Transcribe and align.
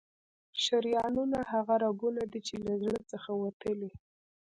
شریانونه 0.63 1.39
هغه 1.51 1.75
رګونه 1.83 2.21
دي 2.31 2.39
چې 2.47 2.55
له 2.65 2.73
زړه 2.81 2.99
څخه 3.11 3.31
وتلي. 3.41 3.91